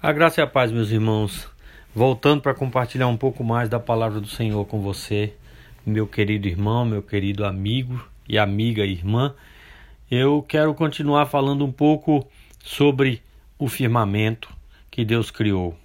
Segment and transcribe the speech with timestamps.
[0.00, 1.48] A graça e a paz, meus irmãos.
[1.92, 5.34] Voltando para compartilhar um pouco mais da palavra do Senhor com você,
[5.84, 9.34] meu querido irmão, meu querido amigo e amiga irmã,
[10.08, 12.24] eu quero continuar falando um pouco
[12.62, 13.20] sobre
[13.58, 14.48] o firmamento
[14.88, 15.76] que Deus criou.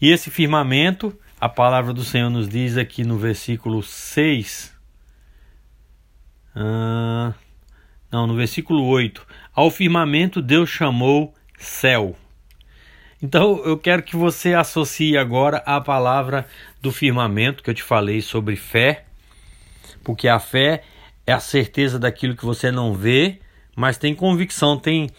[0.00, 4.76] E esse firmamento, a palavra do Senhor nos diz aqui no versículo 6.
[6.52, 7.32] Ah,
[8.10, 9.24] não, no versículo 8.
[9.54, 12.16] Ao firmamento Deus chamou céu.
[13.26, 16.46] Então eu quero que você associe agora a palavra
[16.80, 19.04] do firmamento que eu te falei sobre fé,
[20.04, 20.84] porque a fé
[21.26, 23.40] é a certeza daquilo que você não vê,
[23.74, 25.10] mas tem convicção, tem,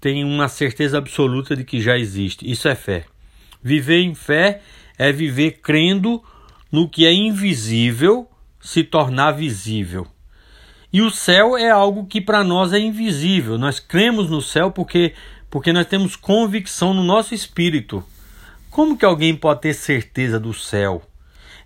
[0.00, 2.48] tem uma certeza absoluta de que já existe.
[2.48, 3.04] Isso é fé.
[3.60, 4.60] Viver em fé
[4.96, 6.22] é viver crendo
[6.70, 10.06] no que é invisível se tornar visível.
[10.92, 13.58] E o céu é algo que para nós é invisível.
[13.58, 15.14] Nós cremos no céu porque
[15.56, 18.04] porque nós temos convicção no nosso espírito.
[18.68, 21.02] Como que alguém pode ter certeza do céu?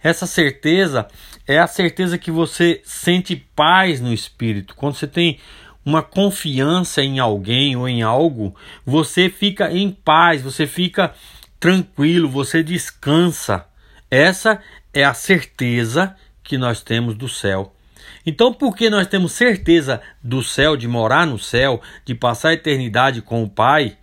[0.00, 1.08] Essa certeza
[1.44, 4.76] é a certeza que você sente paz no espírito.
[4.76, 5.40] Quando você tem
[5.84, 8.54] uma confiança em alguém ou em algo,
[8.86, 11.12] você fica em paz, você fica
[11.58, 13.66] tranquilo, você descansa.
[14.08, 14.62] Essa
[14.94, 17.74] é a certeza que nós temos do céu.
[18.24, 23.22] Então, porque nós temos certeza do céu, de morar no céu, de passar a eternidade
[23.22, 23.96] com o Pai,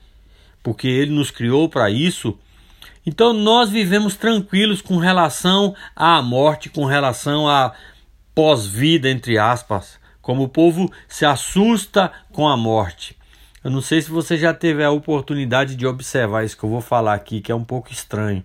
[0.63, 2.37] porque Ele nos criou para isso,
[3.05, 7.73] então nós vivemos tranquilos com relação à morte, com relação à
[8.35, 13.17] pós-vida, entre aspas, como o povo se assusta com a morte.
[13.63, 16.81] Eu não sei se você já teve a oportunidade de observar isso que eu vou
[16.81, 18.43] falar aqui, que é um pouco estranho.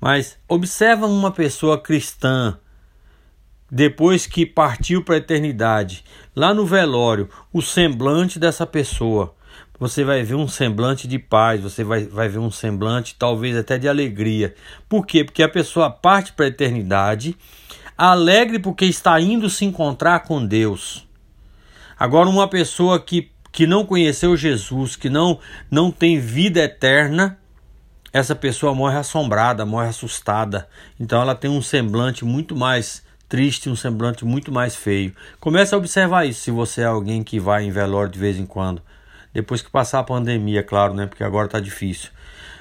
[0.00, 2.58] Mas observa uma pessoa cristã,
[3.70, 9.34] depois que partiu para a eternidade, lá no velório, o semblante dessa pessoa.
[9.78, 13.78] Você vai ver um semblante de paz, você vai, vai ver um semblante talvez até
[13.78, 14.54] de alegria.
[14.88, 15.22] Por quê?
[15.22, 17.36] Porque a pessoa parte para a eternidade
[17.98, 21.04] alegre porque está indo se encontrar com Deus.
[21.98, 27.36] Agora, uma pessoa que, que não conheceu Jesus, que não, não tem vida eterna,
[28.12, 30.68] essa pessoa morre assombrada, morre assustada.
[30.98, 35.14] Então, ela tem um semblante muito mais triste, um semblante muito mais feio.
[35.38, 38.46] Comece a observar isso se você é alguém que vai em velório de vez em
[38.46, 38.82] quando.
[39.32, 41.06] Depois que passar a pandemia, claro, né?
[41.06, 42.10] Porque agora está difícil.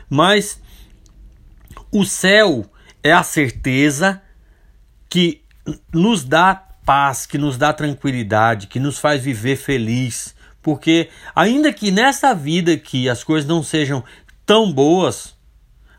[0.10, 0.62] Mas
[1.92, 2.66] o céu
[3.02, 4.22] é a certeza
[5.10, 5.42] que
[5.94, 10.36] nos dá paz, que nos dá tranquilidade, que nos faz viver feliz.
[10.62, 14.04] Porque ainda que nessa vida aqui as coisas não sejam
[14.46, 15.37] tão boas,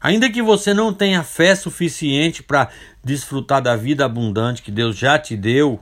[0.01, 2.69] Ainda que você não tenha fé suficiente para
[3.03, 5.81] desfrutar da vida abundante que Deus já te deu,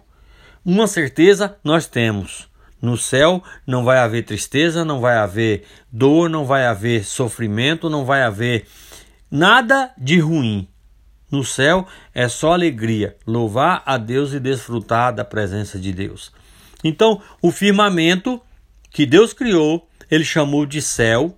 [0.64, 2.48] uma certeza nós temos.
[2.80, 8.04] No céu não vai haver tristeza, não vai haver dor, não vai haver sofrimento, não
[8.04, 8.66] vai haver
[9.30, 10.68] nada de ruim.
[11.30, 16.32] No céu é só alegria, louvar a Deus e desfrutar da presença de Deus.
[16.84, 18.40] Então, o firmamento
[18.90, 21.34] que Deus criou, ele chamou de céu,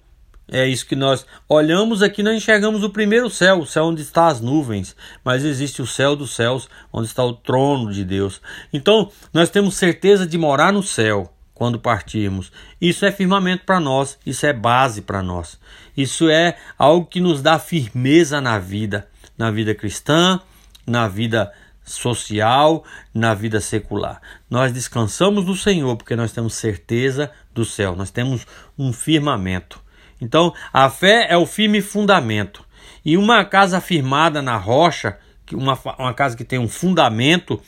[0.51, 4.29] é isso que nós olhamos aqui, não enxergamos o primeiro céu, o céu onde está
[4.29, 8.41] as nuvens, mas existe o céu dos céus, onde está o trono de Deus.
[8.73, 12.51] Então, nós temos certeza de morar no céu quando partirmos.
[12.81, 15.59] Isso é firmamento para nós, isso é base para nós.
[15.97, 19.07] Isso é algo que nos dá firmeza na vida,
[19.37, 20.41] na vida cristã,
[20.87, 21.53] na vida
[21.85, 24.21] social, na vida secular.
[24.49, 28.47] Nós descansamos no Senhor porque nós temos certeza do céu, nós temos
[28.79, 29.88] um firmamento.
[30.21, 32.65] Então, a fé é o firme fundamento.
[33.05, 35.19] E uma casa firmada na rocha,
[35.53, 37.61] uma, uma casa que tem um fundamento,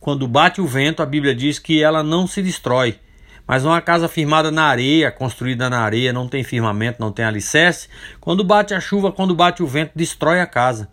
[0.00, 2.98] quando bate o vento, a Bíblia diz que ela não se destrói.
[3.46, 7.88] Mas uma casa firmada na areia, construída na areia, não tem firmamento, não tem alicerce,
[8.20, 10.88] quando bate a chuva, quando bate o vento, destrói a casa.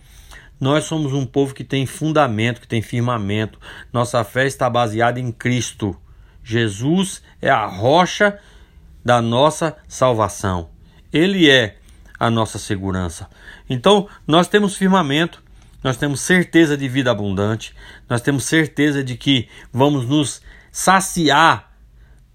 [0.59, 3.59] Nós somos um povo que tem fundamento, que tem firmamento.
[3.91, 5.99] Nossa fé está baseada em Cristo.
[6.41, 8.39] Jesus é a rocha
[9.03, 10.74] da nossa salvação.
[11.15, 11.77] Ele é
[12.19, 13.29] a nossa segurança.
[13.69, 15.41] Então, nós temos firmamento,
[15.81, 17.73] nós temos certeza de vida abundante,
[18.09, 20.41] nós temos certeza de que vamos nos
[20.73, 21.71] saciar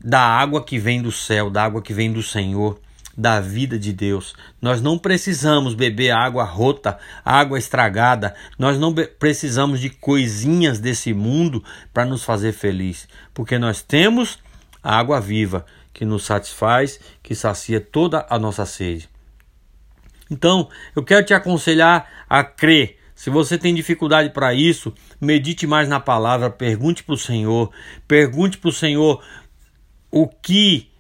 [0.03, 2.81] da água que vem do céu, da água que vem do Senhor,
[3.15, 4.35] da vida de Deus.
[4.63, 11.63] Nós não precisamos beber água rota, água estragada, nós não precisamos de coisinhas desse mundo
[11.93, 14.39] para nos fazer feliz, porque nós temos
[14.83, 19.09] água viva que nos satisfaz, que sacia toda a nossa sede.
[20.31, 22.99] Então, eu quero te aconselhar a crer.
[23.15, 27.71] Se você tem dificuldade para isso, medite mais na palavra, pergunte para o Senhor,
[28.09, 29.23] pergunte para o Senhor
[30.11, 30.91] o que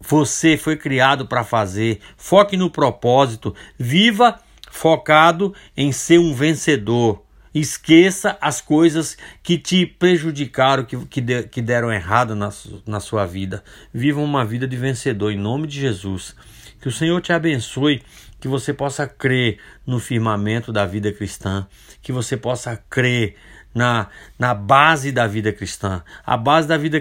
[0.00, 2.00] você foi criado para fazer.
[2.16, 3.54] Foque no propósito.
[3.78, 4.40] Viva
[4.70, 7.22] focado em ser um vencedor.
[7.54, 12.50] Esqueça as coisas que te prejudicaram, que, que, de, que deram errado na,
[12.86, 13.62] na sua vida.
[13.92, 16.34] Viva uma vida de vencedor, em nome de Jesus.
[16.80, 18.02] Que o Senhor te abençoe,
[18.40, 21.66] que você possa crer no firmamento da vida cristã,
[22.02, 23.36] que você possa crer
[23.74, 24.08] na,
[24.38, 26.02] na base da vida cristã.
[26.24, 27.00] A base da vida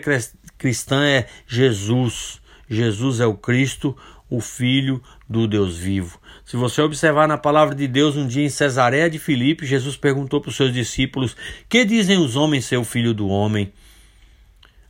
[0.57, 2.39] cristã é Jesus.
[2.69, 3.97] Jesus é o Cristo,
[4.31, 6.17] o Filho do Deus vivo.
[6.45, 10.39] Se você observar na palavra de Deus, um dia em Cesareia de Filipe, Jesus perguntou
[10.39, 11.35] para os seus discípulos:
[11.67, 13.73] Que dizem os homens ser o filho do homem?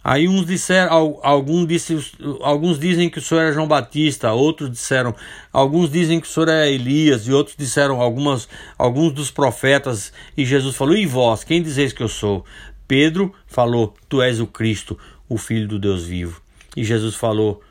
[0.03, 1.95] Aí uns disseram, alguns, disse,
[2.41, 5.13] alguns dizem que o senhor é João Batista, outros disseram,
[5.53, 8.49] alguns dizem que o senhor é Elias, e outros disseram algumas,
[8.79, 10.13] alguns dos profetas.
[10.37, 12.45] E Jesus falou: E vós, quem dizeis que eu sou?
[12.87, 14.97] Pedro falou: Tu és o Cristo,
[15.27, 16.41] o Filho do Deus vivo.
[16.77, 17.61] E Jesus falou: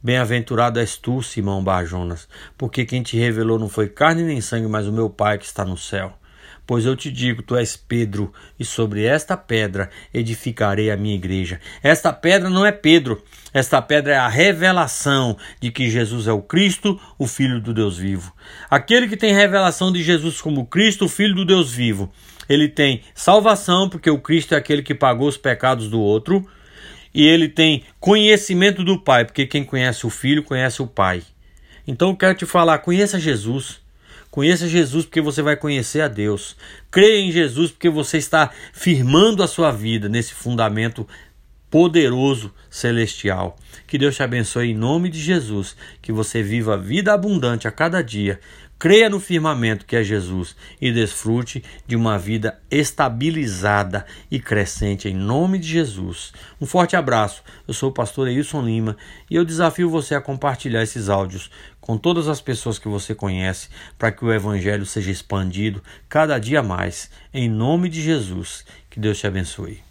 [0.00, 4.86] Bem-aventurado és tu, Simão Barjonas, porque quem te revelou não foi carne nem sangue, mas
[4.86, 6.16] o meu Pai que está no céu.
[6.64, 11.58] Pois eu te digo, tu és Pedro, e sobre esta pedra edificarei a minha igreja.
[11.82, 13.20] Esta pedra não é Pedro,
[13.52, 17.98] esta pedra é a revelação de que Jesus é o Cristo, o Filho do Deus
[17.98, 18.32] vivo.
[18.70, 22.08] Aquele que tem revelação de Jesus como Cristo, o Filho do Deus vivo,
[22.48, 26.46] ele tem salvação, porque o Cristo é aquele que pagou os pecados do outro
[27.14, 31.22] e ele tem conhecimento do Pai, porque quem conhece o Filho conhece o Pai.
[31.86, 33.80] Então eu quero te falar: conheça Jesus.
[34.30, 36.54] Conheça Jesus porque você vai conhecer a Deus.
[36.90, 41.08] Creia em Jesus porque você está firmando a sua vida nesse fundamento
[41.70, 43.56] poderoso celestial.
[43.86, 45.76] Que Deus te abençoe em nome de Jesus.
[46.00, 48.40] Que você viva vida abundante a cada dia
[48.78, 55.14] Creia no firmamento que é Jesus e desfrute de uma vida estabilizada e crescente em
[55.14, 56.32] nome de Jesus.
[56.60, 57.42] Um forte abraço.
[57.66, 58.96] Eu sou o pastor Eilson Lima
[59.28, 61.50] e eu desafio você a compartilhar esses áudios
[61.80, 63.68] com todas as pessoas que você conhece
[63.98, 68.64] para que o evangelho seja expandido cada dia mais em nome de Jesus.
[68.88, 69.87] Que Deus te abençoe.